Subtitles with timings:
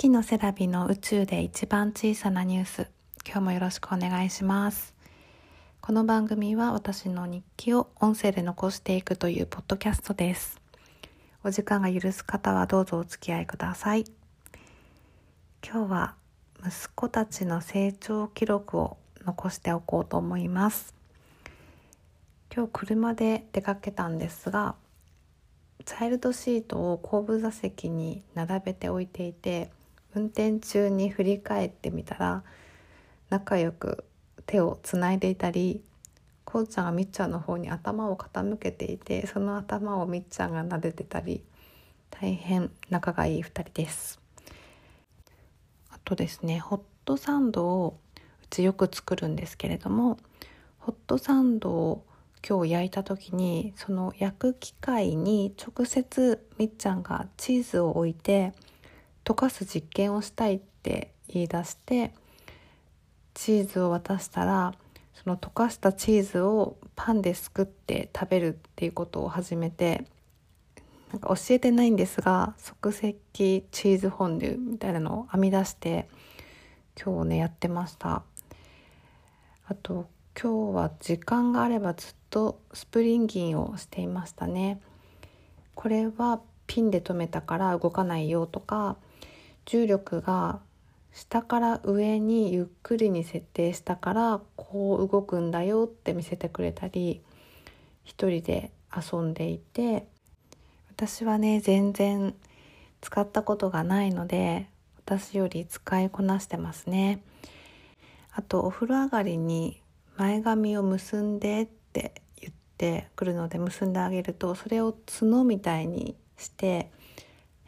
[0.00, 2.88] 月のセラビの宇宙で一番小さなニュース。
[3.22, 4.94] 今日もよろしくお願いします。
[5.82, 10.58] この番組は私の日記を音声で残していくというポッドキャストです。
[11.44, 14.06] お時間が許す方はどうぞお付き合いください。
[15.62, 16.14] 今日は
[16.66, 20.94] 息子たちの成長記録を残しておこうと思います。
[22.50, 24.76] 今日車で出かけたんですが
[25.84, 29.70] チャイルドシートを後部座席に並べておいていて
[30.14, 32.42] 運転中に振り返ってみたら
[33.28, 34.04] 仲良く
[34.46, 35.82] 手をつないでいたり
[36.44, 41.44] こうちゃんがみっちゃんの方に頭を傾けていてその頭をみっちゃんが撫でてたり
[42.10, 44.20] 大変仲がいい2人です。
[45.90, 47.96] あとですねホットサンドを
[48.42, 50.18] うちよく作るんですけれども
[50.78, 52.04] ホットサンドを
[52.46, 58.52] 今日焼いた時にその焼く機械に直接みっちゃんがチーズを置いて
[59.30, 62.12] 溶かす実験をしたいって言い出して
[63.32, 64.74] チーズを渡したら
[65.14, 70.04] その溶かしたチーズをパンですくって食べるっていうことを始めて
[71.12, 76.08] なんか教えてないんですが即席チーズフォンデュみたいなのを編み出して
[77.00, 78.24] 今日ねやってました。
[79.66, 80.08] あと
[80.40, 84.80] 今日は時間があればずっとスプリンギンをしていましたね。
[85.76, 88.96] これはピンで留めたから動かないよとか
[89.66, 90.60] 重力が
[91.12, 97.20] 下から上にゆっくりに設定したからこう動くんだよって見せてくれたり
[98.04, 100.06] 一人で遊んでいて
[100.90, 102.34] 私はね全然
[103.00, 104.68] 使ったことがないので
[105.04, 107.22] 私より使いこなしてますね。
[108.32, 109.82] あとお風呂上がりに
[110.16, 116.90] 前髪を結んでって言ってくるので結んであげるとそれを角みたいにして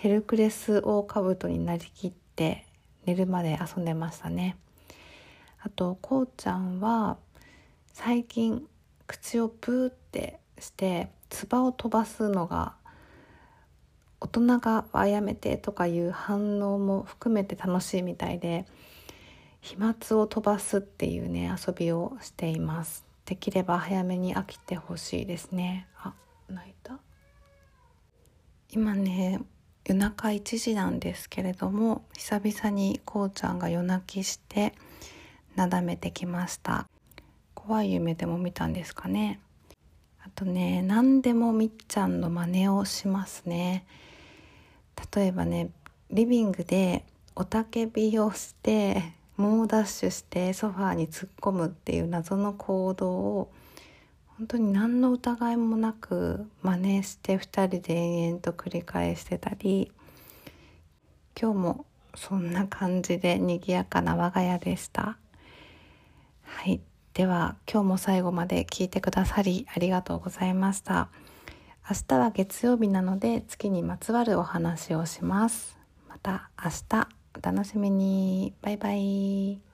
[0.00, 2.64] ヘルクレスオオカブトになりきって
[3.04, 4.56] 寝るまで遊んでましたね。
[5.60, 7.18] あとこうちゃんは
[7.92, 8.66] 最近
[9.06, 12.76] 口をプーってして唾を飛ばすのが
[14.20, 18.64] 大人が「あやめて」とかいう反応も含めて楽しいみたいで
[19.60, 23.04] 飛沫を飛ばすっていうね遊びをしています。
[23.26, 25.88] できれば早めに飽きてほしいですね。
[25.98, 26.14] あ
[26.48, 26.98] 泣いた？
[28.70, 29.42] 今ね
[29.90, 34.72] 夜中1時なんですけれども久々にこうちゃんが夜泣きして
[35.56, 36.88] なだめてきました。
[37.56, 39.40] 怖い夢でも見たんですかね。
[40.24, 43.84] あとね何でもみっちゃんの真似をしますね。
[45.12, 45.70] 例えばね
[46.12, 47.04] リビングで
[47.36, 49.02] 雄たけびをして
[49.36, 53.50] 猛ダッシュしてソファーに突っ込むっていう謎の行動を
[54.40, 59.92] 本当に何の疑いもなく真似して2人で延々と繰り返してたり
[61.38, 61.84] 今日も
[62.14, 65.18] そんな感じで賑やかな我が家でした。
[66.42, 66.80] はい。
[67.12, 71.10] では今日も最後まで聞いてくださりありがとうございました。
[71.88, 75.76] 明日は月曜日なので月にまつわるお話をします。
[76.08, 78.54] また明日お楽しみに。
[78.62, 79.69] バイバイ。